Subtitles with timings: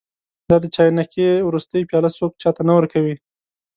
[0.49, 3.15] دا د چاینکې وروستۍ پیاله څوک چا ته نه ورکوي.